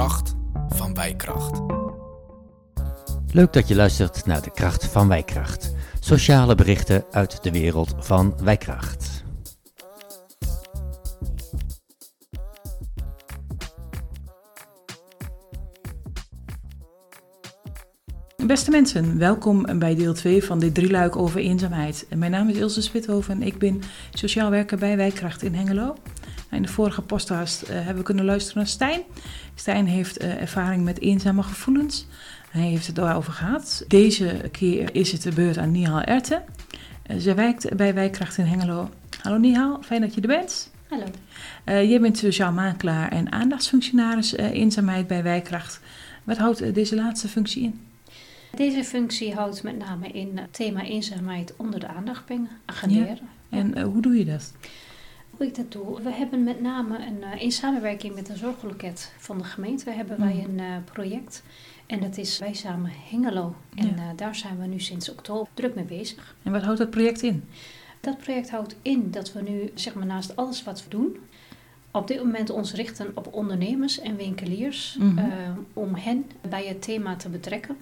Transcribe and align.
kracht 0.00 0.34
van 0.68 0.94
wijkracht. 0.94 1.60
Leuk 3.32 3.52
dat 3.52 3.68
je 3.68 3.74
luistert 3.74 4.26
naar 4.26 4.42
de 4.42 4.50
kracht 4.50 4.86
van 4.86 5.08
wijkracht. 5.08 5.74
Sociale 5.98 6.54
berichten 6.54 7.04
uit 7.10 7.42
de 7.42 7.50
wereld 7.50 7.94
van 7.98 8.34
wijkracht. 8.42 9.24
Beste 18.46 18.70
mensen, 18.70 19.18
welkom 19.18 19.78
bij 19.78 19.94
deel 19.94 20.14
2 20.14 20.44
van 20.44 20.58
dit 20.58 20.74
drieluik 20.74 21.16
over 21.16 21.40
eenzaamheid. 21.40 22.06
Mijn 22.16 22.30
naam 22.30 22.48
is 22.48 22.56
Ilse 22.56 22.82
Spithoven 22.82 23.34
en 23.34 23.42
ik 23.42 23.58
ben 23.58 23.80
sociaal 24.12 24.50
werker 24.50 24.78
bij 24.78 24.96
Wijkracht 24.96 25.42
in 25.42 25.54
Hengelo. 25.54 25.94
In 26.50 26.62
de 26.62 26.68
vorige 26.68 27.02
podcast 27.02 27.62
uh, 27.62 27.68
hebben 27.68 27.96
we 27.96 28.02
kunnen 28.02 28.24
luisteren 28.24 28.58
naar 28.58 28.66
Stijn. 28.66 29.00
Stijn 29.54 29.86
heeft 29.86 30.22
uh, 30.22 30.40
ervaring 30.40 30.84
met 30.84 31.00
eenzame 31.00 31.42
gevoelens. 31.42 32.06
Hij 32.50 32.62
heeft 32.62 32.86
het 32.86 32.96
daarover 32.96 33.32
gehad. 33.32 33.84
Deze 33.88 34.48
keer 34.52 34.94
is 34.94 35.12
het 35.12 35.22
de 35.22 35.32
beurt 35.32 35.58
aan 35.58 35.70
Nihal 35.70 36.02
Erten. 36.02 36.42
Uh, 37.10 37.16
zij 37.18 37.34
werkt 37.34 37.76
bij 37.76 37.94
Wijkracht 37.94 38.38
in 38.38 38.44
Hengelo. 38.44 38.88
Hallo 39.22 39.38
Nihal, 39.38 39.82
fijn 39.82 40.00
dat 40.00 40.14
je 40.14 40.20
er 40.20 40.26
bent. 40.26 40.70
Hallo. 40.88 41.06
jij 41.64 42.00
bent 42.00 42.18
sociaal 42.18 42.52
makelaar 42.52 43.12
en 43.12 43.32
aandachtsfunctionaris 43.32 44.36
eenzaamheid 44.36 45.06
bij 45.06 45.22
Wijkracht. 45.22 45.80
Wat 46.24 46.36
houdt 46.36 46.74
deze 46.74 46.94
laatste 46.94 47.28
functie 47.28 47.62
in? 47.62 47.80
Deze 48.56 48.84
functie 48.84 49.34
houdt 49.34 49.62
met 49.62 49.78
name 49.78 50.08
in 50.08 50.38
het 50.38 50.52
thema 50.52 50.82
eenzaamheid 50.82 51.54
onder 51.56 51.80
de 51.80 51.88
aandacht 51.88 52.24
brengen, 52.24 52.48
agenderen. 52.64 53.18
Ja. 53.50 53.58
En 53.58 53.78
uh, 53.78 53.84
hoe 53.84 54.02
doe 54.02 54.18
je 54.18 54.24
dat? 54.24 54.52
Hoe 55.40 55.48
ik 55.48 55.54
dat 55.56 55.72
doe? 55.72 56.02
We 56.02 56.10
hebben 56.10 56.44
met 56.44 56.60
name 56.60 56.98
een, 57.06 57.18
uh, 57.20 57.42
in 57.42 57.52
samenwerking 57.52 58.14
met 58.14 58.28
een 58.28 58.36
zorgloket 58.36 59.12
van 59.18 59.38
de 59.38 59.44
gemeente 59.44 59.90
hebben 59.90 60.16
mm. 60.18 60.24
wij 60.24 60.44
een 60.44 60.58
uh, 60.58 60.76
project. 60.84 61.42
En 61.86 62.00
dat 62.00 62.16
is 62.18 62.38
Wij 62.38 62.54
Samen 62.54 62.92
Hengelo. 63.10 63.54
En 63.74 63.96
ja. 63.96 64.12
daar 64.16 64.34
zijn 64.34 64.60
we 64.60 64.66
nu 64.66 64.80
sinds 64.80 65.10
oktober 65.10 65.48
druk 65.54 65.74
mee 65.74 65.84
bezig. 65.84 66.36
En 66.42 66.52
wat 66.52 66.62
houdt 66.62 66.78
dat 66.78 66.90
project 66.90 67.22
in? 67.22 67.44
Dat 68.00 68.18
project 68.18 68.50
houdt 68.50 68.76
in 68.82 69.10
dat 69.10 69.32
we 69.32 69.42
nu, 69.42 69.70
zeg 69.74 69.94
maar 69.94 70.06
naast 70.06 70.36
alles 70.36 70.62
wat 70.62 70.84
we 70.84 70.90
doen, 70.90 71.16
op 71.90 72.08
dit 72.08 72.18
moment 72.18 72.50
ons 72.50 72.74
richten 72.74 73.10
op 73.14 73.32
ondernemers 73.32 74.00
en 74.00 74.16
winkeliers. 74.16 74.96
Mm 74.98 75.18
-hmm. 75.18 75.66
om 75.72 75.94
hen 75.94 76.30
bij 76.48 76.66
het 76.66 76.82
thema 76.82 77.16
te 77.16 77.28
betrekken 77.28 77.76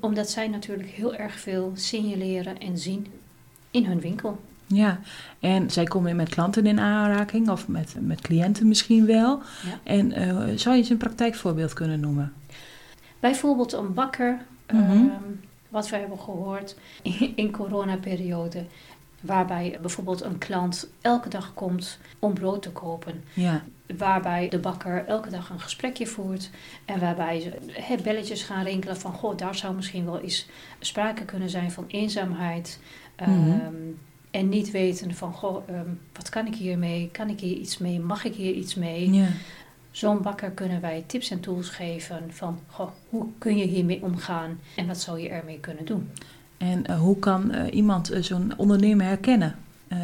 omdat 0.00 0.30
zij 0.30 0.48
natuurlijk 0.48 0.88
heel 0.88 1.14
erg 1.14 1.40
veel 1.40 1.72
signaleren 1.74 2.58
en 2.58 2.78
zien 2.78 3.06
in 3.70 3.84
hun 3.84 4.00
winkel. 4.00 4.38
Ja, 4.74 4.98
en 5.40 5.70
zij 5.70 5.84
komen 5.84 6.16
met 6.16 6.28
klanten 6.28 6.66
in 6.66 6.80
aanraking 6.80 7.48
of 7.50 7.68
met, 7.68 7.96
met 8.00 8.20
cliënten 8.20 8.68
misschien 8.68 9.06
wel. 9.06 9.38
Ja. 9.38 9.78
En 9.82 10.20
uh, 10.20 10.56
zou 10.56 10.74
je 10.74 10.80
eens 10.80 10.90
een 10.90 10.96
praktijkvoorbeeld 10.96 11.72
kunnen 11.72 12.00
noemen? 12.00 12.32
Bijvoorbeeld 13.20 13.72
een 13.72 13.94
bakker, 13.94 14.38
mm 14.72 14.86
-hmm. 14.86 15.06
uh, 15.06 15.12
wat 15.68 15.88
we 15.88 15.96
hebben 15.96 16.18
gehoord 16.18 16.76
in, 17.02 17.32
in 17.36 17.50
coronaperiode. 17.50 18.64
Waarbij 19.20 19.78
bijvoorbeeld 19.80 20.22
een 20.22 20.38
klant 20.38 20.88
elke 21.00 21.28
dag 21.28 21.54
komt 21.54 21.98
om 22.18 22.34
brood 22.34 22.62
te 22.62 22.70
kopen. 22.70 23.24
Ja. 23.32 23.62
Waarbij 23.98 24.48
de 24.48 24.58
bakker 24.58 25.04
elke 25.06 25.30
dag 25.30 25.50
een 25.50 25.60
gesprekje 25.60 26.06
voert. 26.06 26.50
En 26.84 27.00
waarbij 27.00 27.40
ze 27.40 27.52
he, 27.72 27.96
belletjes 28.02 28.42
gaan 28.42 28.64
rinkelen 28.64 28.96
van... 28.96 29.12
Goh, 29.12 29.36
daar 29.36 29.54
zou 29.54 29.74
misschien 29.74 30.04
wel 30.04 30.20
eens 30.20 30.48
sprake 30.78 31.24
kunnen 31.24 31.50
zijn 31.50 31.70
van 31.70 31.84
eenzaamheid. 31.88 32.80
Um, 33.28 33.98
en 34.34 34.48
niet 34.48 34.70
weten 34.70 35.14
van, 35.14 35.32
goh, 35.32 35.68
um, 35.68 36.00
wat 36.12 36.28
kan 36.28 36.46
ik 36.46 36.54
hiermee? 36.54 37.08
Kan 37.12 37.28
ik 37.28 37.40
hier 37.40 37.56
iets 37.56 37.78
mee? 37.78 38.00
Mag 38.00 38.24
ik 38.24 38.34
hier 38.34 38.52
iets 38.54 38.74
mee? 38.74 39.12
Ja. 39.12 39.26
Zo'n 39.90 40.22
bakker 40.22 40.50
kunnen 40.50 40.80
wij 40.80 41.04
tips 41.06 41.30
en 41.30 41.40
tools 41.40 41.68
geven 41.68 42.22
van... 42.28 42.58
Goh, 42.66 42.90
hoe 43.08 43.26
kun 43.38 43.56
je 43.56 43.64
hiermee 43.64 44.02
omgaan? 44.02 44.60
En 44.76 44.86
wat 44.86 45.00
zou 45.00 45.20
je 45.20 45.28
ermee 45.28 45.60
kunnen 45.60 45.84
doen? 45.84 46.10
En 46.56 46.84
uh, 46.90 47.00
hoe 47.00 47.18
kan 47.18 47.54
uh, 47.54 47.74
iemand 47.74 48.12
uh, 48.12 48.22
zo'n 48.22 48.52
ondernemer 48.56 49.06
herkennen 49.06 49.56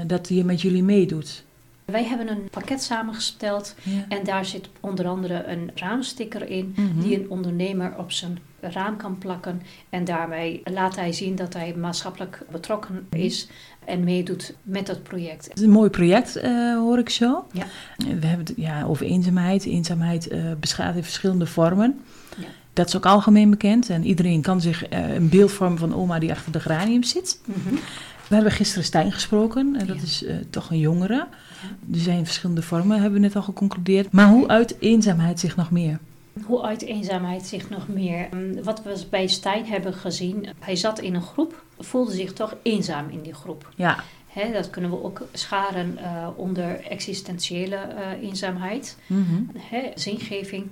dat 0.06 0.28
hij 0.28 0.42
met 0.42 0.60
jullie 0.60 0.82
meedoet? 0.82 1.44
Wij 1.90 2.04
hebben 2.04 2.28
een 2.28 2.48
pakket 2.50 2.82
samengesteld 2.82 3.74
ja. 3.82 4.04
en 4.08 4.24
daar 4.24 4.44
zit 4.44 4.68
onder 4.80 5.06
andere 5.06 5.44
een 5.44 5.70
raamsticker 5.74 6.48
in 6.48 6.74
mm-hmm. 6.76 7.00
die 7.00 7.20
een 7.20 7.30
ondernemer 7.30 7.94
op 7.98 8.12
zijn 8.12 8.38
raam 8.60 8.96
kan 8.96 9.18
plakken. 9.18 9.62
En 9.88 10.04
daarmee 10.04 10.60
laat 10.64 10.96
hij 10.96 11.12
zien 11.12 11.36
dat 11.36 11.54
hij 11.54 11.74
maatschappelijk 11.74 12.42
betrokken 12.50 13.06
is 13.10 13.48
en 13.84 14.04
meedoet 14.04 14.54
met 14.62 14.86
dat 14.86 15.02
project. 15.02 15.44
Het 15.48 15.56
is 15.58 15.62
een 15.62 15.70
mooi 15.70 15.90
project, 15.90 16.36
uh, 16.36 16.76
hoor 16.76 16.98
ik 16.98 17.10
zo. 17.10 17.46
Ja. 17.52 17.66
We 17.96 18.26
hebben 18.26 18.46
het 18.46 18.52
ja, 18.56 18.84
over 18.84 19.06
eenzaamheid. 19.06 19.64
Eenzaamheid 19.64 20.32
uh, 20.32 20.52
bestaat 20.60 20.96
in 20.96 21.02
verschillende 21.02 21.46
vormen. 21.46 22.00
Ja. 22.36 22.46
Dat 22.72 22.88
is 22.88 22.96
ook 22.96 23.06
algemeen 23.06 23.50
bekend 23.50 23.90
en 23.90 24.04
iedereen 24.04 24.42
kan 24.42 24.60
zich 24.60 24.92
uh, 24.92 25.14
een 25.14 25.28
beeld 25.28 25.52
vormen 25.52 25.78
van 25.78 25.94
oma 25.94 26.18
die 26.18 26.30
achter 26.30 26.52
de 26.52 26.60
geranium 26.60 27.02
zit. 27.02 27.40
Mm-hmm. 27.44 27.78
We 28.30 28.36
hebben 28.36 28.52
gisteren 28.52 28.84
Stijn 28.84 29.12
gesproken 29.12 29.76
en 29.76 29.86
dat 29.86 29.96
ja. 29.96 30.02
is 30.02 30.22
uh, 30.22 30.36
toch 30.50 30.70
een 30.70 30.78
jongere. 30.78 31.14
Ja. 31.14 31.28
Er 31.92 32.00
zijn 32.00 32.24
verschillende 32.24 32.62
vormen, 32.62 33.00
hebben 33.00 33.20
we 33.20 33.26
net 33.26 33.36
al 33.36 33.42
geconcludeerd. 33.42 34.12
Maar 34.12 34.28
hoe 34.28 34.48
uit 34.48 34.76
eenzaamheid 34.80 35.40
zich 35.40 35.56
nog 35.56 35.70
meer? 35.70 35.98
Hoe 36.44 36.62
uit 36.62 36.82
eenzaamheid 36.82 37.46
zich 37.46 37.70
nog 37.70 37.88
meer? 37.88 38.28
Wat 38.62 38.82
we 38.82 39.02
bij 39.10 39.26
Stijn 39.26 39.66
hebben 39.66 39.94
gezien, 39.94 40.48
hij 40.58 40.76
zat 40.76 41.00
in 41.00 41.14
een 41.14 41.22
groep, 41.22 41.64
voelde 41.78 42.12
zich 42.12 42.32
toch 42.32 42.56
eenzaam 42.62 43.08
in 43.08 43.22
die 43.22 43.34
groep. 43.34 43.72
Ja. 43.76 44.04
He, 44.26 44.52
dat 44.52 44.70
kunnen 44.70 44.90
we 44.90 45.02
ook 45.02 45.22
scharen 45.32 45.98
uh, 46.00 46.28
onder 46.36 46.84
existentiële 46.84 47.76
uh, 47.76 48.28
eenzaamheid. 48.28 48.96
He, 49.58 49.90
zingeving, 49.94 50.68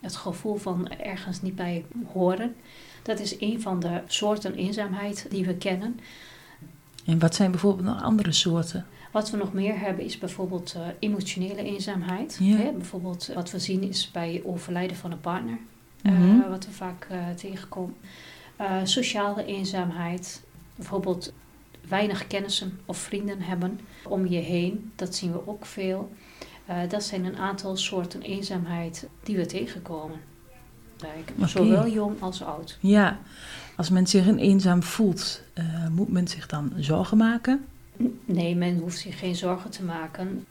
het 0.00 0.16
gevoel 0.16 0.56
van 0.56 0.90
ergens 0.90 1.42
niet 1.42 1.56
bij 1.56 1.84
horen. 2.12 2.54
Dat 3.02 3.20
is 3.20 3.40
een 3.40 3.60
van 3.60 3.80
de 3.80 4.00
soorten 4.06 4.54
eenzaamheid 4.54 5.26
die 5.30 5.44
we 5.44 5.54
kennen. 5.54 6.00
En 7.04 7.18
wat 7.18 7.34
zijn 7.34 7.50
bijvoorbeeld 7.50 7.86
nog 7.86 8.02
andere 8.02 8.32
soorten? 8.32 8.86
Wat 9.12 9.30
we 9.30 9.36
nog 9.36 9.52
meer 9.52 9.80
hebben 9.80 10.04
is 10.04 10.18
bijvoorbeeld 10.18 10.74
uh, 10.76 10.86
emotionele 10.98 11.62
eenzaamheid. 11.62 12.38
Ja. 12.40 12.56
Hè? 12.56 12.72
Bijvoorbeeld 12.72 13.30
wat 13.34 13.50
we 13.50 13.58
zien 13.58 13.82
is 13.82 14.10
bij 14.10 14.42
overlijden 14.44 14.96
van 14.96 15.12
een 15.12 15.20
partner. 15.20 15.58
Mm-hmm. 16.02 16.40
Uh, 16.40 16.48
wat 16.48 16.66
we 16.66 16.72
vaak 16.72 17.06
uh, 17.12 17.28
tegenkomen. 17.30 17.94
sociale 18.82 19.44
eenzaamheid. 19.44 20.42
Bijvoorbeeld 20.76 21.32
weinig 21.88 22.26
kennissen 22.26 22.80
of 22.84 22.96
vrienden 22.96 23.40
hebben 23.40 23.80
om 24.04 24.26
je 24.26 24.38
heen. 24.38 24.92
Dat 24.96 25.14
zien 25.14 25.32
we 25.32 25.48
ook 25.48 25.66
veel. 25.66 26.12
dat 26.88 27.02
zijn 27.02 27.24
een 27.24 27.36
aantal 27.36 27.76
soorten 27.76 28.22
eenzaamheid 28.22 29.08
die 29.22 29.36
we 29.36 29.46
tegenkomen. 29.46 30.20
Okay. 31.04 31.48
Zowel 31.48 31.88
jong 31.88 32.20
als 32.20 32.42
oud. 32.42 32.78
Ja, 32.80 33.18
als 33.76 33.90
men 33.90 34.06
zich 34.06 34.26
eenzaam 34.36 34.82
voelt, 34.82 35.42
uh, 35.58 35.88
moet 35.88 36.08
men 36.08 36.28
zich 36.28 36.46
dan 36.46 36.72
zorgen 36.76 37.16
maken? 37.16 37.64
Nee, 38.24 38.56
men 38.56 38.78
hoeft 38.78 38.98
zich 38.98 39.18
geen 39.18 39.36
zorgen 39.36 39.70
te 39.70 39.82
maken. 39.82 40.46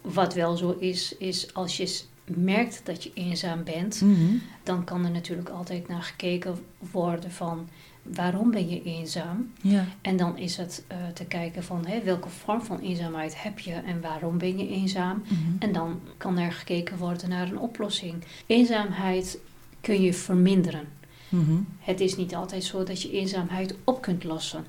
Wat 0.00 0.34
wel 0.34 0.56
zo 0.56 0.76
is, 0.78 1.16
is 1.16 1.54
als 1.54 1.76
je 1.76 2.00
merkt 2.24 2.80
dat 2.84 3.02
je 3.02 3.10
eenzaam 3.14 3.64
bent, 3.64 4.00
mm-hmm. 4.00 4.42
dan 4.62 4.84
kan 4.84 5.04
er 5.04 5.10
natuurlijk 5.10 5.48
altijd 5.48 5.88
naar 5.88 6.02
gekeken 6.02 6.58
worden 6.78 7.30
van 7.30 7.68
waarom 8.02 8.50
ben 8.50 8.68
je 8.68 8.82
eenzaam? 8.82 9.52
Ja. 9.60 9.84
En 10.00 10.16
dan 10.16 10.38
is 10.38 10.56
het 10.56 10.84
uh, 10.92 10.96
te 11.14 11.24
kijken 11.24 11.64
van 11.64 11.86
hè, 11.86 12.02
welke 12.02 12.28
vorm 12.28 12.62
van 12.62 12.78
eenzaamheid 12.78 13.42
heb 13.42 13.58
je 13.58 13.72
en 13.72 14.00
waarom 14.00 14.38
ben 14.38 14.58
je 14.58 14.68
eenzaam? 14.68 15.22
Mm-hmm. 15.28 15.56
En 15.58 15.72
dan 15.72 16.00
kan 16.16 16.38
er 16.38 16.52
gekeken 16.52 16.98
worden 16.98 17.28
naar 17.28 17.48
een 17.48 17.58
oplossing. 17.58 18.14
Eenzaamheid 18.46 19.38
kun 19.82 20.02
je 20.02 20.12
verminderen. 20.14 20.88
Mm-hmm. 21.28 21.66
Het 21.78 22.00
is 22.00 22.16
niet 22.16 22.34
altijd 22.34 22.64
zo 22.64 22.82
dat 22.82 23.02
je 23.02 23.10
eenzaamheid 23.10 23.74
op 23.84 24.02
kunt 24.02 24.24
lossen. 24.24 24.64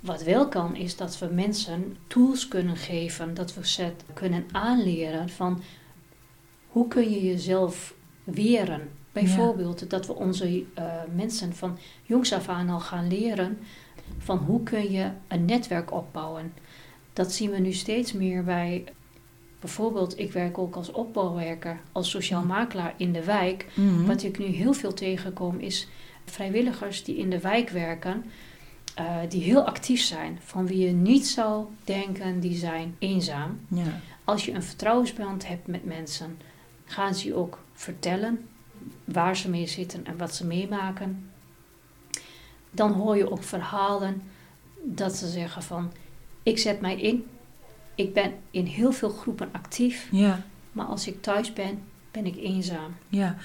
Wat 0.00 0.22
wel 0.22 0.48
kan, 0.48 0.76
is 0.76 0.96
dat 0.96 1.18
we 1.18 1.26
mensen 1.26 1.96
tools 2.06 2.48
kunnen 2.48 2.76
geven, 2.76 3.34
dat 3.34 3.54
we 3.54 3.68
ze 3.68 3.92
kunnen 4.14 4.44
aanleren 4.52 5.28
van 5.28 5.62
hoe 6.68 6.88
kun 6.88 7.10
je 7.10 7.24
jezelf 7.24 7.94
weren. 8.24 8.88
Bijvoorbeeld 9.12 9.80
ja. 9.80 9.86
dat 9.86 10.06
we 10.06 10.14
onze 10.14 10.58
uh, 10.58 10.64
mensen 11.14 11.54
van 11.54 11.78
jongs 12.02 12.32
af 12.32 12.48
aan 12.48 12.68
al 12.68 12.80
gaan 12.80 13.08
leren 13.08 13.58
van 14.18 14.38
hoe 14.38 14.62
kun 14.62 14.90
je 14.90 15.10
een 15.28 15.44
netwerk 15.44 15.92
opbouwen. 15.92 16.52
Dat 17.12 17.32
zien 17.32 17.50
we 17.50 17.58
nu 17.58 17.72
steeds 17.72 18.12
meer 18.12 18.44
bij 18.44 18.84
Bijvoorbeeld, 19.60 20.18
ik 20.18 20.32
werk 20.32 20.58
ook 20.58 20.74
als 20.74 20.90
opbouwwerker, 20.90 21.80
als 21.92 22.10
sociaal 22.10 22.44
makelaar 22.44 22.94
in 22.96 23.12
de 23.12 23.24
wijk. 23.24 23.66
Mm-hmm. 23.74 24.06
Wat 24.06 24.22
ik 24.22 24.38
nu 24.38 24.44
heel 24.44 24.72
veel 24.72 24.94
tegenkom 24.94 25.58
is 25.58 25.88
vrijwilligers 26.24 27.04
die 27.04 27.16
in 27.16 27.30
de 27.30 27.40
wijk 27.40 27.70
werken, 27.70 28.24
uh, 28.98 29.16
die 29.28 29.42
heel 29.42 29.66
actief 29.66 30.00
zijn, 30.00 30.38
van 30.44 30.66
wie 30.66 30.86
je 30.86 30.92
niet 30.92 31.26
zou 31.26 31.66
denken 31.84 32.40
die 32.40 32.56
zijn 32.56 32.94
eenzaam. 32.98 33.60
Ja. 33.68 34.00
Als 34.24 34.44
je 34.44 34.52
een 34.52 34.62
vertrouwensband 34.62 35.48
hebt 35.48 35.66
met 35.66 35.84
mensen, 35.84 36.38
gaan 36.84 37.14
ze 37.14 37.26
je 37.26 37.34
ook 37.34 37.58
vertellen 37.72 38.48
waar 39.04 39.36
ze 39.36 39.50
mee 39.50 39.66
zitten 39.66 40.06
en 40.06 40.16
wat 40.16 40.34
ze 40.34 40.46
meemaken. 40.46 41.30
Dan 42.70 42.92
hoor 42.92 43.16
je 43.16 43.30
ook 43.30 43.42
verhalen 43.42 44.22
dat 44.82 45.16
ze 45.16 45.28
zeggen 45.28 45.62
van 45.62 45.92
ik 46.42 46.58
zet 46.58 46.80
mij 46.80 47.00
in, 47.00 47.26
ik 47.98 48.12
ben 48.12 48.32
in 48.50 48.64
heel 48.64 48.92
veel 48.92 49.08
groepen 49.08 49.48
actief, 49.52 50.08
ja. 50.10 50.42
maar 50.72 50.86
als 50.86 51.06
ik 51.06 51.22
thuis 51.22 51.52
ben, 51.52 51.78
ben 52.10 52.26
ik 52.26 52.36
eenzaam. 52.36 52.94
Ja. 53.08 53.36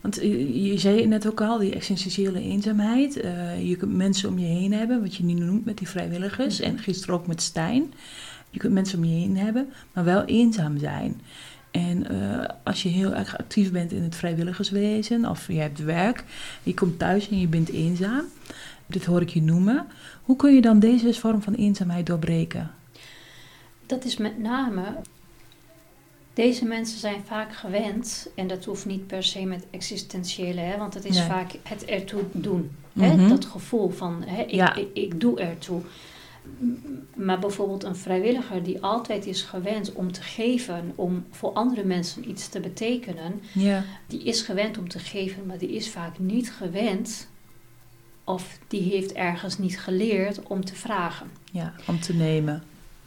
Want 0.00 0.18
eh, 0.18 0.66
je 0.66 0.78
zei 0.78 1.00
het 1.00 1.08
net 1.08 1.26
ook 1.26 1.40
al, 1.40 1.58
die 1.58 1.74
essentiële 1.74 2.40
eenzaamheid. 2.40 3.24
Uh, 3.24 3.68
je 3.68 3.76
kunt 3.76 3.94
mensen 3.94 4.28
om 4.28 4.38
je 4.38 4.46
heen 4.46 4.72
hebben, 4.72 5.00
wat 5.00 5.14
je 5.14 5.24
nu 5.24 5.32
noemt 5.32 5.64
met 5.64 5.78
die 5.78 5.88
vrijwilligers. 5.88 6.60
En 6.60 6.78
gisteren 6.78 7.14
ook 7.14 7.26
met 7.26 7.42
Stijn. 7.42 7.92
Je 8.50 8.58
kunt 8.58 8.72
mensen 8.72 8.98
om 8.98 9.04
je 9.04 9.14
heen 9.14 9.36
hebben, 9.36 9.68
maar 9.92 10.04
wel 10.04 10.24
eenzaam 10.24 10.78
zijn. 10.78 11.20
En 11.70 12.12
uh, 12.12 12.44
als 12.64 12.82
je 12.82 12.88
heel 12.88 13.14
erg 13.14 13.38
actief 13.38 13.72
bent 13.72 13.92
in 13.92 14.02
het 14.02 14.14
vrijwilligerswezen 14.14 15.28
of 15.28 15.46
je 15.46 15.58
hebt 15.58 15.84
werk, 15.84 16.24
je 16.62 16.74
komt 16.74 16.98
thuis 16.98 17.28
en 17.28 17.40
je 17.40 17.48
bent 17.48 17.68
eenzaam, 17.68 18.24
dit 18.86 19.04
hoor 19.04 19.20
ik 19.20 19.28
je 19.28 19.42
noemen. 19.42 19.86
Hoe 20.22 20.36
kun 20.36 20.54
je 20.54 20.60
dan 20.60 20.78
deze 20.78 21.14
vorm 21.14 21.42
van 21.42 21.54
eenzaamheid 21.54 22.06
doorbreken? 22.06 22.70
Dat 23.92 24.04
is 24.04 24.16
met 24.16 24.38
name. 24.38 24.82
Deze 26.34 26.64
mensen 26.64 26.98
zijn 26.98 27.22
vaak 27.24 27.54
gewend, 27.54 28.28
en 28.34 28.46
dat 28.46 28.64
hoeft 28.64 28.86
niet 28.86 29.06
per 29.06 29.22
se 29.24 29.44
met 29.44 29.66
existentiële, 29.70 30.60
hè, 30.60 30.78
want 30.78 30.94
het 30.94 31.04
is 31.04 31.16
Nee. 31.18 31.26
vaak 31.28 31.50
het 31.62 31.84
ertoe 31.84 32.22
doen. 32.32 32.70
Hè, 32.92 33.16
Mhm. 33.16 33.28
dat 33.28 33.44
gevoel 33.44 33.88
van 33.90 34.22
hè, 34.26 34.42
ik, 34.42 34.50
Ja. 34.50 34.74
ik, 34.74 34.88
ik 34.92 35.20
doe 35.20 35.40
ertoe. 35.40 35.80
Maar 37.14 37.38
bijvoorbeeld 37.38 37.84
een 37.84 37.96
vrijwilliger 37.96 38.62
die 38.62 38.82
altijd 38.82 39.26
is 39.26 39.42
gewend 39.42 39.92
om 39.92 40.12
te 40.12 40.22
geven, 40.22 40.92
om 40.94 41.24
voor 41.30 41.52
andere 41.52 41.84
mensen 41.84 42.28
iets 42.30 42.48
te 42.48 42.60
betekenen, 42.60 43.40
Ja, 43.52 43.84
die 44.06 44.22
is 44.22 44.40
gewend 44.42 44.78
om 44.78 44.88
te 44.88 44.98
geven, 44.98 45.46
maar 45.46 45.58
die 45.58 45.72
is 45.72 45.90
vaak 45.90 46.18
niet 46.18 46.52
gewend 46.52 47.28
of 48.24 48.58
die 48.68 48.82
heeft 48.82 49.12
ergens 49.12 49.58
niet 49.58 49.78
geleerd 49.80 50.42
om 50.42 50.64
te 50.64 50.74
vragen. 50.74 51.30
ja 51.52 51.72
om 51.86 52.00
te 52.00 52.14
nemen. 52.14 52.62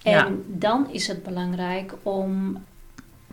En 0.06 0.12
Ja. 0.12 0.28
dan 0.48 0.88
is 0.92 1.08
het 1.08 1.24
belangrijk 1.24 1.94
om 2.04 2.58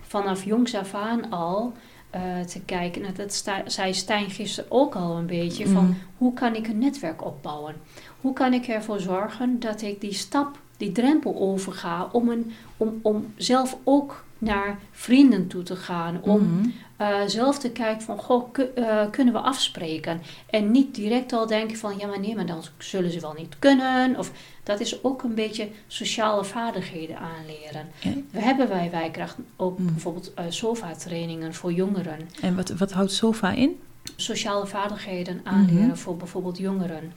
vanaf 0.01 0.45
jongs 0.45 0.75
af 0.75 0.95
aan 0.95 1.31
al 1.31 1.73
eh, 2.11 2.41
te 2.41 2.61
kijken, 2.61 3.05
en 3.05 3.15
dat 3.15 3.45
zei 3.67 3.95
Stijn 3.95 4.31
gisteren 4.31 4.71
ook 4.71 4.95
al 4.95 5.17
een 5.17 5.27
beetje, 5.27 5.69
van 5.69 5.85
Mhm. 5.85 5.93
hoe 6.17 6.35
kan 6.35 6.55
ik 6.55 6.69
een 6.69 6.79
netwerk 6.79 7.25
opbouwen? 7.25 7.75
Hoe 8.21 8.33
kan 8.33 8.53
ik 8.53 8.67
ervoor 8.67 9.01
zorgen 9.01 9.61
dat 9.61 9.83
ik 9.83 10.01
die 10.01 10.13
stap, 10.15 10.59
die 10.77 10.93
drempel 10.93 11.37
overga 11.41 12.09
om, 12.13 12.29
een, 12.29 12.53
om, 12.77 12.99
om 13.03 13.33
zelf 13.37 13.77
ook 13.85 14.25
naar 14.43 14.79
vrienden 14.91 15.47
toe 15.47 15.63
te 15.63 15.77
gaan, 15.77 16.21
om 16.23 16.43
Mhm. 16.43 16.69
eh, 16.97 17.17
zelf 17.27 17.59
te 17.59 17.71
kijken 17.71 18.03
van, 18.03 18.19
goh, 18.19 18.49
eh, 18.75 19.01
kunnen 19.11 19.35
we 19.35 19.41
afspreken? 19.41 20.21
En 20.51 20.71
niet 20.71 20.95
direct 20.95 21.33
al 21.33 21.47
denken 21.47 21.77
van, 21.77 21.99
ja 21.99 22.07
maar 22.07 22.21
nee, 22.21 22.35
maar 22.35 22.47
dan 22.47 22.63
zullen 22.79 23.11
ze 23.11 23.21
wel 23.21 23.35
niet 23.39 23.57
kunnen. 23.59 24.17
Of 24.19 24.31
dat 24.63 24.81
is 24.81 25.05
ook 25.05 25.23
een 25.23 25.35
beetje 25.35 25.69
sociale 25.87 26.45
vaardigheden 26.45 27.17
aanleren. 27.19 27.87
En, 28.03 28.29
We 28.31 28.41
hebben 28.41 28.69
bij 28.69 28.91
Wijkracht 28.91 29.37
ook 29.57 29.79
Mm. 29.79 29.87
bijvoorbeeld 29.87 30.35
eh 30.35 30.45
SOFA-trainingen 30.49 31.55
voor 31.55 31.73
jongeren. 31.73 32.19
en 32.41 32.57
wat, 32.57 32.69
wat 32.71 32.93
houdt 32.93 33.13
SOFA 33.13 33.51
in? 33.53 33.81
Sociale 34.17 34.67
vaardigheden 34.67 35.41
aanleren 35.45 35.87
Mhm. 35.87 35.97
voor 35.97 36.17
bijvoorbeeld 36.17 36.59
jongeren. 36.59 37.13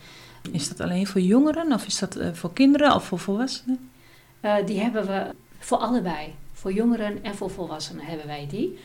Is 0.52 0.68
dat 0.68 0.80
alleen 0.80 1.08
voor 1.08 1.22
jongeren 1.22 1.74
of 1.74 1.86
is 1.86 2.00
dat 2.00 2.18
voor 2.34 2.54
kinderen 2.54 2.96
of 2.96 3.04
voor 3.06 3.20
volwassenen? 3.20 3.90
Die 4.66 4.80
hebben 4.80 5.06
we 5.08 5.26
voor 5.60 5.78
allebei. 5.78 6.34
Voor 6.66 6.74
jongeren 6.74 7.24
en 7.24 7.36
voor 7.36 7.50
volwassenen 7.50 8.06
hebben 8.06 8.28
wij 8.28 8.48
die. 8.50 8.78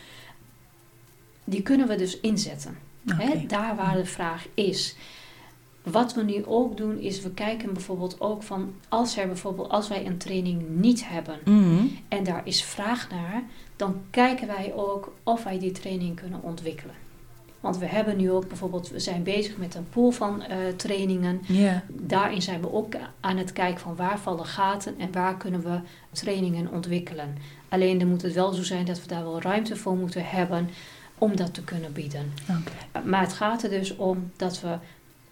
Die 1.45 1.63
kunnen 1.63 1.89
we 1.89 1.97
dus 1.97 2.21
inzetten. 2.21 2.79
Hè, 3.07 3.47
daar 3.47 3.77
waar 3.77 3.97
de 3.97 4.05
vraag 4.05 4.47
is. 4.55 4.97
Wat 5.83 6.15
we 6.15 6.23
nu 6.23 6.45
ook 6.45 6.77
doen, 6.77 6.99
is 6.99 7.21
we 7.21 7.31
kijken 7.31 7.73
bijvoorbeeld 7.73 8.21
ook 8.21 8.43
van 8.43 8.75
als 8.89 9.17
er 9.17 9.27
bijvoorbeeld 9.27 9.71
als 9.71 9.89
wij 9.89 10.07
een 10.07 10.19
training 10.19 10.69
niet 10.69 11.09
hebben 11.09 11.39
Mhm. 11.45 11.87
en 12.09 12.25
daar 12.25 12.41
is 12.45 12.63
vraag 12.65 13.11
naar, 13.11 13.43
dan 13.77 14.01
kijken 14.11 14.47
wij 14.47 14.73
ook 14.75 15.13
of 15.23 15.45
wij 15.45 15.59
die 15.59 15.73
training 15.73 16.17
kunnen 16.21 16.43
ontwikkelen. 16.43 16.95
Want 17.61 17.79
we 17.79 17.87
hebben 17.87 18.17
nu 18.17 18.31
ook 18.31 18.49
bijvoorbeeld, 18.49 18.89
we 18.89 19.01
zijn 19.01 19.23
bezig 19.23 19.57
met 19.57 19.75
een 19.75 19.89
pool 19.89 20.11
van 20.11 20.43
eh, 20.43 20.57
trainingen. 20.77 21.41
Daarin 21.89 22.43
zijn 22.43 22.61
we 22.61 22.73
ook 22.73 22.95
aan 23.21 23.37
het 23.37 23.53
kijken 23.53 23.81
van 23.81 23.97
waar 23.97 24.19
vallen 24.19 24.47
gaten 24.47 24.95
en 24.99 25.13
waar 25.13 25.37
kunnen 25.37 25.63
we 25.63 25.81
trainingen 26.13 26.73
ontwikkelen. 26.73 27.37
Alleen 27.69 27.99
dan 27.99 28.09
moet 28.09 28.23
het 28.23 28.33
wel 28.33 28.53
zo 28.53 28.63
zijn 28.63 28.85
dat 28.85 29.01
we 29.01 29.09
daar 29.09 29.23
wel 29.23 29.41
ruimte 29.41 29.77
voor 29.77 29.97
moeten 29.97 30.25
hebben 30.27 30.71
om 31.19 31.37
dat 31.37 31.55
te 31.55 31.65
kunnen 31.65 31.93
bieden. 31.93 32.33
Maar 33.05 33.21
het 33.21 33.33
gaat 33.33 33.63
er 33.63 33.71
dus 33.71 33.97
om 33.97 34.31
dat 34.37 34.61
we 34.61 34.77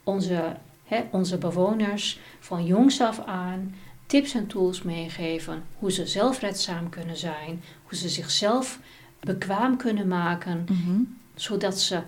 onze, 0.05 0.57
hè, 0.85 1.05
onze 1.11 1.39
bewoners 1.39 2.21
van 2.41 2.65
jongs 2.65 3.01
af 3.01 3.21
aan 3.25 3.75
tips 4.07 4.35
en 4.35 4.47
tools 4.47 4.83
meegeven. 4.83 5.63
Hoe 5.79 5.93
ze 5.93 6.07
zelfredzaam 6.07 6.89
kunnen 6.89 7.17
zijn. 7.17 7.63
Hoe 7.83 7.99
ze 7.99 8.09
zichzelf 8.09 8.79
bekwaam 9.21 9.77
kunnen 9.77 10.09
maken. 10.09 10.67
Mhm. 10.71 11.01
Zodat 11.35 11.81
ze 11.81 12.03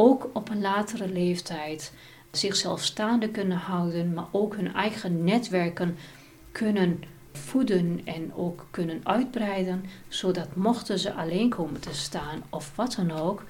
ook 0.00 0.30
op 0.32 0.48
een 0.48 0.60
latere 0.60 1.08
leeftijd 1.08 1.92
zichzelf 2.30 2.82
staande 2.84 3.28
kunnen 3.28 3.56
houden. 3.56 4.14
Maar 4.14 4.26
ook 4.30 4.56
hun 4.56 4.74
eigen 4.74 5.24
netwerken 5.24 5.96
kunnen 6.52 7.02
voeden 7.32 8.00
en 8.04 8.34
ook 8.34 8.66
kunnen 8.70 9.00
uitbreiden. 9.02 9.84
Zodat 10.08 10.56
mochten 10.56 10.98
ze 10.98 11.12
alleen 11.12 11.48
komen 11.48 11.80
te 11.80 11.94
staan 11.94 12.42
of 12.50 12.72
wat 12.74 12.94
dan 12.94 13.10
ook. 13.10 13.44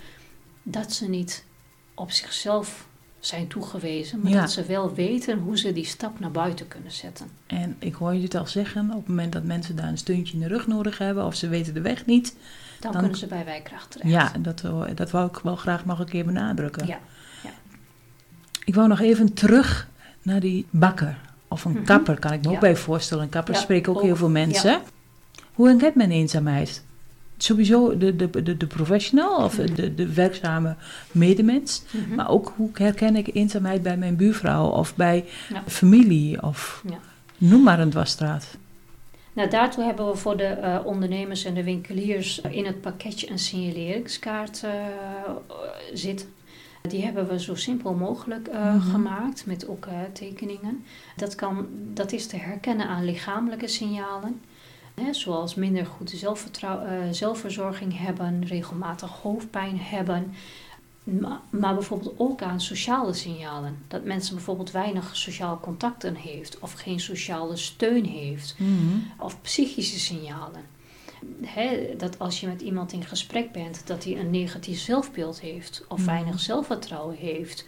Dat 0.62 0.92
ze 0.92 1.08
niet 1.08 1.44
op 1.94 2.10
zichzelf 2.10 2.88
zijn 3.18 3.46
toegewezen, 3.48 4.20
maar 4.22 4.32
Ja. 4.32 4.40
dat 4.40 4.50
ze 4.50 4.64
wel 4.64 4.94
weten 4.94 5.38
hoe 5.38 5.58
ze 5.58 5.72
die 5.72 5.84
stap 5.84 6.20
naar 6.20 6.30
buiten 6.30 6.68
kunnen 6.68 6.92
zetten. 6.92 7.26
En 7.46 7.76
ik 7.78 7.94
hoor 7.94 8.14
je 8.14 8.22
het 8.22 8.34
al 8.34 8.46
zeggen, 8.46 8.90
op 8.90 8.96
het 8.96 9.08
moment 9.08 9.32
dat 9.32 9.44
mensen 9.44 9.76
daar 9.76 9.88
een 9.88 9.98
steuntje 9.98 10.34
in 10.34 10.40
de 10.40 10.48
rug 10.48 10.66
nodig 10.66 10.98
hebben 10.98 11.24
of 11.26 11.34
ze 11.34 11.48
weten 11.48 11.74
de 11.74 11.80
weg 11.80 12.06
niet. 12.06 12.34
Dan, 12.80 12.92
Dan- 12.92 13.00
kunnen 13.00 13.18
ze 13.18 13.26
bij 13.26 13.44
wijkracht 13.44 13.90
terecht. 13.90 14.10
Ja, 14.10 14.32
dat, 14.38 14.62
dat 14.94 15.10
wou 15.10 15.26
ik 15.28 15.38
wel 15.42 15.56
graag 15.56 15.84
nog 15.84 15.98
een 15.98 16.08
keer 16.08 16.24
benadrukken. 16.24 16.86
Ja. 16.86 16.98
Ik 18.64 18.74
wou 18.74 18.88
nog 18.88 19.00
even 19.00 19.34
terug 19.34 19.88
naar 20.22 20.40
die 20.40 20.66
bakker. 20.70 21.16
Of 21.48 21.64
een 21.64 21.72
Mhm. 21.72 21.84
kapper, 21.84 22.18
kan 22.18 22.32
ik 22.32 22.40
me 22.42 22.46
ook 22.48 22.54
Ja. 22.54 22.60
bij 22.60 22.76
voorstellen. 22.76 23.24
Een 23.24 23.30
kapper 23.30 23.54
Ja, 23.54 23.60
spreken 23.60 23.92
ook 23.92 23.98
ook. 23.98 24.04
heel 24.04 24.16
veel 24.16 24.28
mensen. 24.30 24.80
Hoe 25.54 25.68
herkent 25.68 25.94
men 25.94 26.10
eenzaamheid? 26.10 26.84
Sowieso 27.36 27.98
de, 27.98 28.16
de, 28.16 28.42
de, 28.42 28.56
de 28.56 28.66
professional 28.66 29.44
of 29.44 29.58
Mhm. 29.58 29.74
de, 29.74 29.94
de 29.94 30.12
werkzame 30.12 30.76
medemens. 31.12 31.82
Mhm. 31.90 32.14
Maar 32.14 32.28
ook 32.28 32.52
hoe 32.56 32.70
herken 32.72 33.16
ik 33.16 33.34
eenzaamheid 33.34 33.82
bij 33.82 33.96
mijn 33.96 34.16
buurvrouw 34.16 34.66
of 34.66 34.94
bij 34.96 35.24
Ja. 35.52 35.62
familie 35.66 36.42
of 36.42 36.82
Ja. 36.88 36.98
noem 37.38 37.62
maar 37.62 37.80
een 37.80 37.90
dwarsstraat. 37.90 38.46
Nou, 39.32 39.48
daartoe 39.50 39.84
hebben 39.84 40.06
we 40.06 40.16
voor 40.16 40.36
de 40.36 40.44
eh, 40.44 40.78
ondernemers 40.84 41.44
en 41.44 41.54
de 41.54 41.64
winkeliers 41.64 42.40
in 42.40 42.66
het 42.66 42.80
pakketje 42.80 43.30
een 43.30 43.38
signaleringskaart 43.38 44.62
eh, 44.62 44.72
zitten. 45.92 46.28
Die 46.88 47.04
hebben 47.04 47.28
we 47.28 47.40
zo 47.40 47.54
simpel 47.54 47.94
mogelijk 47.94 48.48
eh, 48.48 48.74
Mhm. 48.74 48.90
gemaakt 48.90 49.46
met 49.46 49.68
ook 49.68 49.86
tekeningen. 50.12 50.84
Dat, 51.16 51.34
kan, 51.34 51.68
dat 51.72 52.12
is 52.12 52.26
te 52.26 52.36
herkennen 52.36 52.86
aan 52.86 53.04
lichamelijke 53.04 53.66
signalen. 53.68 54.40
Hè, 54.94 55.12
zoals 55.12 55.54
minder 55.54 55.86
goed 55.86 56.24
zelfverzorging 57.10 57.98
hebben, 57.98 58.46
regelmatig 58.46 59.10
hoofdpijn 59.10 59.78
hebben. 59.80 60.34
Ma- 61.04 61.42
Maar 61.50 61.74
bijvoorbeeld 61.74 62.14
ook 62.16 62.42
aan 62.42 62.60
sociale 62.60 63.12
signalen. 63.12 63.78
Dat 63.88 64.04
mensen 64.04 64.34
bijvoorbeeld 64.34 64.70
weinig 64.70 65.16
sociaal 65.16 65.60
contacten 65.60 66.14
heeft 66.14 66.58
of 66.58 66.72
geen 66.72 67.00
sociale 67.00 67.56
steun 67.56 68.04
heeft 68.04 68.56
of 69.18 69.40
psychische 69.42 69.98
signalen. 69.98 70.62
Dat 71.96 72.18
als 72.18 72.40
je 72.40 72.46
met 72.46 72.60
iemand 72.60 72.92
in 72.92 73.04
gesprek 73.04 73.52
bent, 73.52 73.86
dat 73.86 74.04
hij 74.04 74.18
een 74.18 74.30
negatief 74.30 74.78
zelfbeeld 74.80 75.40
heeft 75.40 75.84
of 75.88 75.98
Mhm. 75.98 76.06
weinig 76.06 76.40
zelfvertrouwen 76.40 77.16
heeft. 77.16 77.64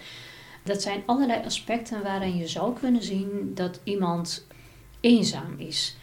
Dat 0.62 0.82
zijn 0.82 1.02
allerlei 1.06 1.44
aspecten 1.44 2.02
waarin 2.02 2.36
je 2.36 2.46
zou 2.48 2.78
kunnen 2.78 3.02
zien 3.02 3.50
dat 3.54 3.80
iemand 3.84 4.46
eenzaam 5.00 5.54
is. 5.58 5.96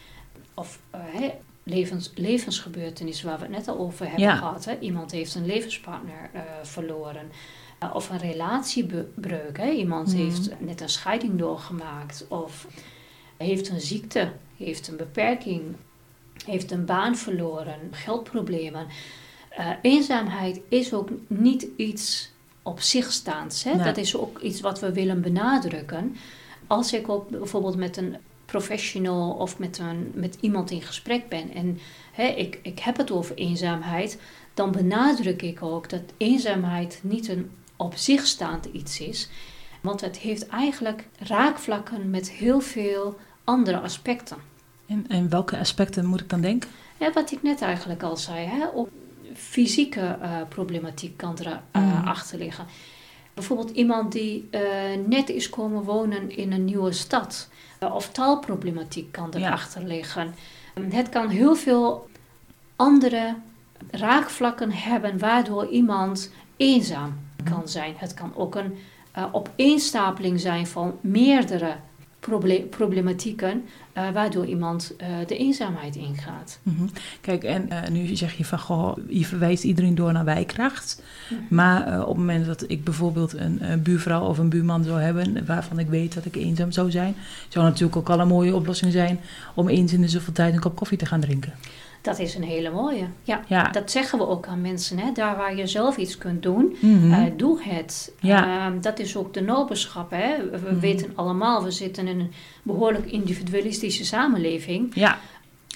Of 0.54 0.80
hè, 0.90 1.30
levens, 1.70 2.10
levensgebeurtenissen 2.14 3.26
waar 3.26 3.36
we 3.38 3.42
het 3.44 3.52
net 3.52 3.68
al 3.68 3.78
over 3.78 4.04
hebben 4.06 4.24
Ja. 4.24 4.36
gehad. 4.36 4.64
Hè. 4.64 4.78
Iemand 4.78 5.10
heeft 5.10 5.34
een 5.34 5.46
levenspartner 5.46 6.30
eh, 6.32 6.40
verloren. 6.62 7.30
Uh, 7.82 7.94
of 7.94 8.10
een 8.10 8.18
relatiebreuk. 8.18 9.56
Hè. 9.58 9.70
Iemand 9.70 10.08
Mhm. 10.08 10.16
heeft 10.16 10.50
net 10.60 10.80
een 10.80 10.88
scheiding 10.88 11.38
doorgemaakt. 11.38 12.24
Of 12.28 12.66
heeft 13.36 13.68
een 13.68 13.80
ziekte, 13.80 14.32
heeft 14.56 14.88
een 14.88 14.96
beperking, 14.96 15.62
heeft 16.44 16.70
een 16.70 16.84
baan 16.84 17.16
verloren, 17.16 17.78
geldproblemen. 17.90 18.86
Eh, 19.50 19.70
eenzaamheid 19.82 20.60
is 20.68 20.92
ook 20.94 21.08
niet 21.26 21.66
iets 21.76 22.30
op 22.62 22.80
zich 22.80 23.12
staands. 23.12 23.64
Hè? 23.64 23.74
Nee. 23.74 23.84
Dat 23.84 23.96
is 23.96 24.16
ook 24.16 24.38
iets 24.40 24.60
wat 24.60 24.80
we 24.80 24.92
willen 24.92 25.20
benadrukken. 25.20 26.16
Als 26.66 26.92
ik 26.92 27.08
ook 27.08 27.28
bijvoorbeeld 27.28 27.76
met 27.76 27.96
een 27.96 28.16
professional 28.50 29.30
of 29.30 29.58
met, 29.58 29.78
een, 29.78 30.10
met 30.14 30.36
iemand 30.40 30.70
in 30.70 30.82
gesprek 30.82 31.28
ben 31.28 31.54
en 31.54 31.78
hè, 32.12 32.24
ik, 32.26 32.58
ik 32.62 32.78
heb 32.78 32.96
het 32.96 33.10
over 33.10 33.36
eenzaamheid, 33.36 34.20
dan 34.54 34.70
benadruk 34.70 35.42
ik 35.42 35.62
ook 35.62 35.88
dat 35.88 36.02
eenzaamheid 36.16 37.00
niet 37.02 37.28
een 37.28 37.50
op 37.76 37.96
zich 37.96 38.26
staand 38.26 38.64
iets 38.64 39.00
is. 39.00 39.28
Want 39.80 40.00
het 40.00 40.18
heeft 40.18 40.46
eigenlijk 40.46 41.08
raakvlakken 41.18 42.10
met 42.10 42.30
heel 42.30 42.60
veel 42.60 43.18
andere 43.44 43.78
aspecten. 43.78 44.36
En, 44.86 45.04
en 45.08 45.28
welke 45.28 45.58
aspecten 45.58 46.06
moet 46.06 46.20
ik 46.20 46.28
dan 46.28 46.40
denken? 46.40 46.70
Ja, 46.96 47.12
wat 47.12 47.32
ik 47.32 47.42
net 47.42 47.60
eigenlijk 47.60 48.02
al 48.02 48.16
zei, 48.16 48.46
hè? 48.46 48.66
Op 48.66 48.90
fysieke 49.34 50.18
uh, 50.22 50.36
problematiek 50.48 51.16
kan 51.16 51.36
erachter 51.38 51.62
uh, 51.76 52.06
achter 52.06 52.38
liggen. 52.38 52.66
Bijvoorbeeld 53.34 53.70
iemand 53.70 54.12
die 54.12 54.48
net 55.06 55.28
is 55.28 55.50
komen 55.50 55.82
wonen 55.82 56.36
in 56.36 56.52
een 56.52 56.64
nieuwe 56.64 56.92
stad. 56.92 57.48
of 57.80 58.08
taalproblematiek 58.08 59.12
kan 59.12 59.30
erachter 59.34 59.80
ja. 59.80 59.86
liggen. 59.86 60.34
Het 60.90 61.08
kan 61.08 61.28
heel 61.28 61.54
veel 61.54 62.08
andere 62.76 63.34
raakvlakken 63.90 64.70
hebben 64.70 65.18
waardoor 65.18 65.66
iemand 65.66 66.32
eenzaam 66.56 67.18
kan 67.44 67.68
zijn. 67.68 67.94
Het 67.96 68.14
kan 68.14 68.32
ook 68.36 68.54
een 68.54 68.78
uh, 69.18 69.24
opeenstapeling 69.32 70.40
zijn 70.40 70.66
van 70.66 70.98
meerdere 71.00 71.76
problematieken, 72.70 73.64
uh, 73.98 74.10
waardoor 74.10 74.46
iemand 74.46 74.94
uh, 75.00 75.06
de 75.26 75.36
eenzaamheid 75.36 75.96
ingaat. 75.96 76.58
Mm 76.62 76.76
-hmm. 76.76 76.90
Kijk, 77.20 77.44
en 77.44 77.68
uh, 77.68 77.88
nu 77.88 78.16
zeg 78.16 78.32
je 78.32 78.44
van, 78.44 78.58
goh, 78.58 78.96
je 79.08 79.24
verwijst 79.24 79.64
iedereen 79.64 79.94
door 79.94 80.12
naar 80.12 80.24
wijkracht. 80.24 81.02
Mm 81.30 81.36
-hmm. 81.36 81.46
Maar 81.48 82.00
op 82.00 82.08
het 82.08 82.16
moment 82.16 82.46
dat 82.46 82.64
ik 82.66 82.84
bijvoorbeeld 82.84 83.32
een, 83.32 83.70
een, 83.70 83.82
buurvrouw 83.82 84.24
of 84.24 84.38
een 84.38 84.48
buurman 84.48 84.84
zou 84.84 85.00
hebben, 85.00 85.46
waarvan 85.46 85.78
ik 85.78 85.88
weet 85.88 86.14
dat 86.14 86.24
ik 86.24 86.36
eenzaam 86.36 86.72
zou 86.72 86.90
zijn, 86.90 87.14
zou 87.48 87.64
natuurlijk 87.64 87.96
ook 87.96 88.10
al 88.10 88.20
een 88.20 88.28
mooie 88.28 88.54
oplossing 88.54 88.92
zijn 88.92 89.20
om 89.54 89.68
eens 89.68 89.92
in 89.92 90.00
de 90.00 90.08
zoveel 90.08 90.32
tijd 90.32 90.54
een 90.54 90.60
kop 90.60 90.76
koffie 90.76 90.98
te 90.98 91.06
gaan 91.06 91.20
drinken. 91.20 91.52
Dat 92.00 92.18
is 92.18 92.34
een 92.34 92.42
hele 92.42 92.70
mooie. 92.70 93.06
Ja, 93.22 93.40
ja. 93.46 93.68
dat 93.68 93.90
zeggen 93.90 94.18
we 94.18 94.26
ook 94.28 94.46
aan 94.46 94.60
mensen. 94.60 94.98
Hè? 94.98 95.12
Daar 95.12 95.36
waar 95.36 95.56
je 95.56 95.66
zelf 95.66 95.96
iets 95.96 96.18
kunt 96.18 96.42
doen, 96.42 96.76
mm 96.80 97.00
-hmm. 97.00 97.12
uh, 97.12 97.26
doe 97.36 97.62
het. 97.62 98.12
Ja. 98.20 98.68
Uh, 98.70 98.80
dat 98.80 98.98
is 98.98 99.16
ook 99.16 99.34
de 99.34 99.40
noberschap. 99.40 100.10
Hè? 100.10 100.36
We 100.36 100.58
mm 100.58 100.64
-hmm. 100.66 100.80
weten 100.80 101.12
allemaal, 101.14 101.64
we 101.64 101.70
zitten 101.70 102.06
in 102.06 102.20
een 102.20 102.32
behoorlijk 102.62 103.06
individualistische 103.06 104.04
samenleving. 104.04 104.94
Ja. 104.94 105.18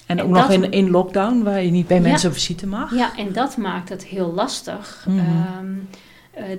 En, 0.05 0.17
en 0.17 0.25
ook 0.25 0.31
nog 0.31 0.49
in, 0.49 0.71
in 0.71 0.89
lockdown, 0.89 1.43
waar 1.43 1.63
je 1.63 1.71
niet 1.71 1.87
bij 1.87 1.99
mensen 1.99 2.29
op 2.29 2.35
visite 2.35 2.67
mag. 2.67 2.95
Ja, 2.95 3.17
en 3.17 3.33
dat 3.33 3.57
maakt 3.57 3.89
het 3.89 4.05
heel 4.05 4.33
lastig. 4.33 5.05
Mm 5.07 5.19
-hmm. 5.19 5.57
um, 5.59 5.75
uh, 5.75 5.99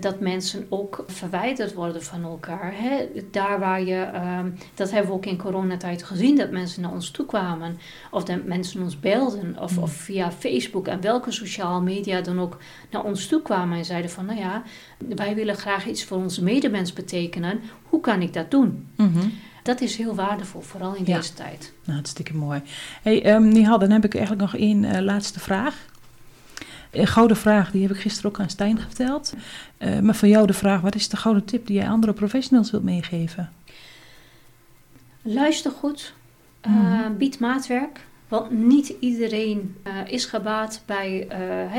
dat 0.01 0.21
mensen 0.21 0.67
ook 0.69 1.05
verwijderd 1.07 1.75
worden 1.75 2.03
van 2.03 2.23
elkaar. 2.23 2.73
Hè? 2.75 3.09
Daar 3.31 3.59
waar 3.59 3.83
je, 3.83 4.11
um, 4.41 4.55
dat 4.75 4.91
hebben 4.91 5.11
we 5.11 5.17
ook 5.17 5.27
in 5.27 5.37
coronatijd 5.37 6.03
gezien, 6.03 6.37
dat 6.37 6.51
mensen 6.51 6.83
naar 6.83 6.93
ons 6.93 7.11
toe 7.11 7.27
kwamen. 7.27 7.79
Of 8.11 8.25
dat 8.25 8.45
mensen 8.45 8.83
ons 8.83 9.01
belden. 9.01 9.57
Of, 9.61 9.77
mm. 9.77 9.83
of 9.83 9.93
via 9.93 10.31
Facebook 10.31 10.87
en 10.87 11.01
welke 11.01 11.31
sociale 11.31 11.81
media 11.81 12.21
dan 12.21 12.41
ook 12.41 12.59
naar 12.91 13.05
ons 13.05 13.27
toe 13.27 13.43
kwamen. 13.43 13.79
En 13.79 13.85
zeiden 13.85 14.11
van, 14.11 14.27
nou 14.27 14.39
ja, 14.39 14.63
wij 14.99 15.35
willen 15.35 15.57
graag 15.57 15.87
iets 15.87 16.05
voor 16.05 16.19
onze 16.19 16.43
medemens 16.43 16.93
betekenen. 16.93 17.61
Hoe 17.89 18.01
kan 18.01 18.23
ik 18.23 18.33
dat 18.33 18.51
doen? 18.51 18.89
Mm 18.97 19.13
-hmm. 19.13 19.33
Dat 19.63 19.81
is 19.81 19.97
heel 19.97 20.15
waardevol, 20.15 20.61
vooral 20.61 20.95
in 20.95 21.05
ja. 21.07 21.17
deze 21.17 21.35
tijd. 21.35 21.73
Nou, 21.85 21.95
hartstikke 21.97 22.35
mooi. 22.35 22.63
Hey, 23.03 23.35
um, 23.35 23.49
Nihal, 23.49 23.79
dan 23.79 23.91
heb 23.91 24.05
ik 24.05 24.15
eigenlijk 24.15 24.43
nog 24.43 24.61
één 24.61 24.83
uh, 24.83 24.99
laatste 25.01 25.41
vraag. 25.41 25.75
Een 26.99 27.07
gouden 27.07 27.37
vraag, 27.37 27.71
die 27.71 27.83
heb 27.83 27.91
ik 27.91 28.01
gisteren 28.01 28.31
ook 28.31 28.41
aan 28.41 28.51
Stijn 28.51 28.79
verteld. 28.79 29.35
Uh, 29.79 29.99
maar 29.99 30.15
voor 30.15 30.29
jou 30.29 30.47
de 30.47 30.53
vraag, 30.53 30.81
wat 30.81 30.95
is 30.95 31.09
de 31.09 31.17
gouden 31.17 31.45
tip 31.45 31.67
die 31.67 31.77
jij 31.77 31.89
andere 31.89 32.13
professionals 32.13 32.71
wilt 32.71 32.83
meegeven? 32.83 33.53
Luister 35.23 35.71
goed, 35.71 36.15
uh, 36.67 36.73
mm-hmm. 36.73 37.17
bied 37.17 37.39
maatwerk. 37.39 38.07
Want 38.29 38.51
niet 38.51 38.95
iedereen 39.01 39.77
uh, 39.87 39.93
is 40.07 40.25
gebaat 40.25 40.83
bij 40.87 41.29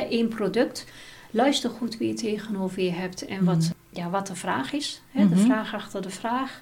één 0.10 0.28
product. 0.28 0.86
Luister 1.32 1.70
goed 1.70 1.98
wie 1.98 2.08
je 2.08 2.14
tegenover 2.14 2.82
je 2.82 2.92
hebt 2.92 3.26
en 3.26 3.44
wat, 3.46 3.56
mm-hmm. 3.56 3.74
ja, 3.90 4.10
wat 4.10 4.28
de 4.28 4.36
vraag 4.36 4.74
is. 4.74 5.02
Hè. 5.12 5.30
De 5.30 5.38
vraag 5.38 5.74
achter 5.74 6.02
de 6.02 6.10
vraag. 6.10 6.62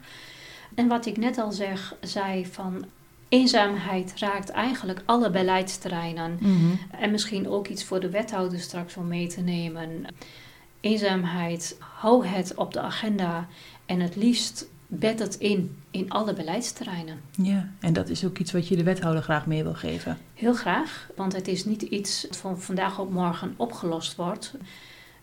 En 0.76 0.88
wat 0.88 1.06
ik 1.06 1.18
net 1.18 1.38
al 1.38 1.52
zeg, 1.52 1.96
zei 2.02 2.46
van 2.46 2.86
Eenzaamheid 3.30 4.14
raakt 4.20 4.50
eigenlijk 4.50 5.02
alle 5.06 5.30
beleidsterreinen. 5.30 6.38
Mm-hmm. 6.40 6.80
En 7.00 7.12
misschien 7.12 7.50
ook 7.50 7.68
iets 7.68 7.84
voor 7.84 8.00
de 8.00 8.10
wethouder 8.10 8.60
straks 8.60 8.98
om 8.98 9.08
mee 9.08 9.28
te 9.28 9.42
nemen. 9.42 10.06
Eenzaamheid, 10.80 11.78
hou 11.80 12.26
het 12.26 12.56
op 12.56 12.74
de 12.74 12.80
agenda 12.80 13.48
en 13.86 14.00
het 14.00 14.16
liefst 14.16 14.68
bed 14.88 15.20
het 15.20 15.36
in 15.36 15.78
in 15.92 16.10
alle 16.10 16.34
beleidsterreinen. 16.34 17.20
Ja, 17.32 17.70
en 17.80 17.94
dat 17.94 18.10
is 18.10 18.26
ook 18.26 18.38
iets 18.38 18.52
wat 18.52 18.68
je 18.68 18.76
de 18.76 18.84
wethouder 18.84 19.24
graag 19.24 19.46
mee 19.46 19.64
wil 19.64 19.74
geven. 19.74 20.18
Heel 20.34 20.54
graag, 20.54 21.10
want 21.16 21.34
het 21.34 21.48
is 21.48 21.66
niet 21.66 21.82
iets 21.82 22.22
dat 22.22 22.38
van 22.38 22.60
vandaag 22.60 23.00
op 23.00 23.12
morgen 23.12 23.54
opgelost 23.58 24.16
wordt. 24.16 24.54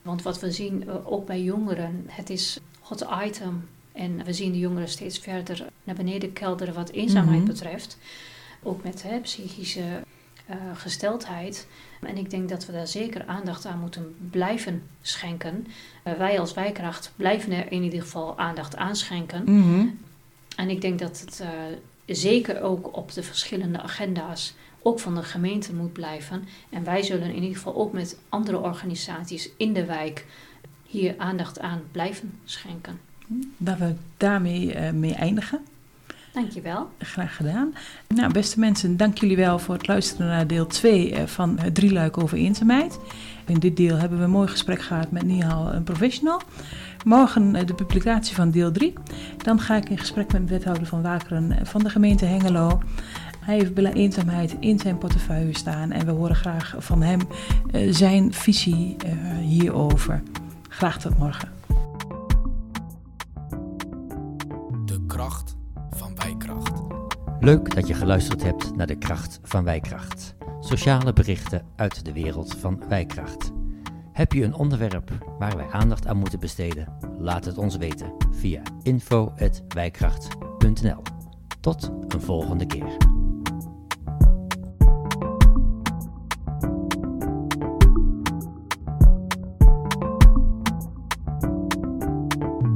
Want 0.03 0.23
wat 0.23 0.41
we 0.41 0.51
zien, 0.51 0.89
eh, 0.89 1.13
ook 1.13 1.27
bij 1.27 1.43
jongeren, 1.43 2.05
het 2.07 2.31
is 2.31 2.59
hot 2.81 3.07
item 3.25 3.69
en 3.93 4.25
we 4.25 4.33
zien 4.33 4.53
de 4.53 4.59
jongeren 4.59 4.89
steeds 4.89 5.19
verder 5.19 5.67
naar 5.85 5.95
beneden 5.95 6.33
kelderen 6.33 6.75
wat 6.75 6.91
eenzaamheid 6.91 7.39
mm 7.39 7.45
-hmm. 7.45 7.55
betreft. 7.55 7.99
Ook 8.63 8.83
met 8.83 9.03
hè, 9.03 9.21
psychische 9.21 10.03
uh, 10.51 10.57
gesteldheid. 10.75 11.67
En 12.01 12.17
ik 12.17 12.31
denk 12.31 12.49
dat 12.49 12.67
we 12.67 12.73
daar 12.73 12.87
zeker 12.87 13.27
aandacht 13.27 13.67
aan 13.67 13.79
moeten 13.79 14.15
blijven 14.31 14.83
schenken. 15.03 15.67
Uh, 16.05 16.13
wij 16.13 16.41
als 16.41 16.55
wijkracht 16.55 17.13
blijven 17.17 17.53
er 17.53 17.73
in 17.73 17.83
ieder 17.83 18.03
geval 18.03 18.39
aandacht 18.39 18.77
aan 18.77 18.97
schenken. 18.97 19.43
Mm 19.45 19.63
-hmm. 19.63 19.99
En 20.57 20.71
ik 20.71 20.81
denk 20.81 20.99
dat 20.99 21.21
het 21.21 21.41
uh, 21.43 21.49
zeker 22.07 22.63
ook 22.63 22.97
op 22.97 23.13
de 23.13 23.23
verschillende 23.23 23.81
agenda's 23.81 24.55
ook 24.83 25.01
van 25.01 25.15
de 25.15 25.23
gemeente 25.23 25.75
moet 25.75 25.93
blijven. 25.93 26.45
En 26.71 26.85
wij 26.85 27.03
zullen 27.03 27.29
in 27.29 27.43
ieder 27.43 27.57
geval 27.57 27.75
ook 27.75 27.93
met 27.93 28.19
andere 28.29 28.59
organisaties 28.59 29.51
in 29.57 29.73
de 29.73 29.85
wijk 29.85 30.27
hier 30.87 31.15
aandacht 31.19 31.61
aan 31.61 31.83
blijven 31.93 32.39
schenken 32.45 33.12
dat 33.57 33.79
we 33.79 33.95
daarmee 34.17 34.75
uh, 34.75 34.91
mee 34.91 35.15
eindigen. 35.15 35.59
Dankjewel. 36.33 36.91
Graag 36.99 37.37
gedaan. 37.37 37.75
Nou, 38.09 38.33
beste 38.33 38.59
mensen, 38.59 38.97
dank 38.97 39.19
jullie 39.19 39.37
wel 39.37 39.59
voor 39.59 39.75
het 39.75 39.87
luisteren 39.87 40.27
naar 40.27 40.47
deel 40.47 40.67
2 40.67 41.13
uh, 41.13 41.23
van 41.27 41.59
het 41.59 41.75
drieluik 41.75 42.19
over 42.19 42.39
eenzaamheid. 42.39 42.99
In 43.47 43.59
dit 43.59 43.77
deel 43.77 43.97
hebben 43.97 44.19
we 44.19 44.25
een 44.25 44.31
mooi 44.31 44.49
gesprek 44.49 44.83
gehad 44.83 45.11
met 45.11 45.23
Nihal, 45.23 45.73
een 45.73 45.83
professional. 45.83 46.41
Morgen 47.05 47.55
uh, 47.55 47.67
de 47.67 47.75
publicatie 47.75 48.35
van 48.35 48.51
deel 48.51 48.73
3. 48.73 48.93
Dan 49.37 49.61
ga 49.61 49.77
ik 49.77 49.89
in 49.89 49.99
gesprek 49.99 50.33
met 50.33 50.49
de 50.49 50.55
wethouder 50.55 50.87
van 50.87 51.03
Wakeren 51.03 51.67
van 51.67 51.83
de 51.83 51.91
gemeente 51.91 52.25
Hengelo. 52.25 52.83
Hij 53.41 53.55
heeft 53.59 53.95
eenzaamheid 53.95 54.57
in 54.61 54.79
zijn 54.79 54.99
portefeuille 54.99 55.57
staan 55.57 55.91
en 55.91 56.07
we 56.07 56.13
horen 56.13 56.37
graag 56.37 56.75
van 56.79 57.03
hem 57.03 57.21
zijn 57.91 58.33
visie 58.33 58.97
hierover. 59.41 60.23
Graag 60.69 60.99
tot 60.99 61.19
morgen. 61.19 61.62
Leuk 67.43 67.75
dat 67.75 67.87
je 67.87 67.95
geluisterd 67.95 68.43
hebt 68.43 68.77
naar 68.77 68.87
de 68.87 68.99
kracht 68.99 69.41
van 69.43 69.65
wijkracht. 69.65 70.35
Sociale 70.61 71.13
berichten 71.13 71.67
uit 71.77 72.05
de 72.05 72.13
wereld 72.13 72.55
van 72.55 72.83
wijkracht. 72.89 73.53
Heb 74.13 74.33
je 74.33 74.45
een 74.45 74.55
onderwerp 74.55 75.11
waar 75.39 75.57
wij 75.57 75.71
aandacht 75.71 76.07
aan 76.07 76.17
moeten 76.17 76.41
besteden? 76.41 76.97
Laat 77.19 77.45
het 77.45 77.59
ons 77.59 77.77
weten 77.77 78.13
via 78.31 78.63
info.wijkracht.nl. 78.83 81.03
Tot 81.61 81.91
een 82.09 82.21
volgende 82.21 82.67
keer. 82.67 82.97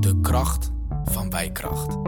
De 0.00 0.18
kracht 0.20 0.72
van 1.04 1.30
wijkracht. 1.30 2.05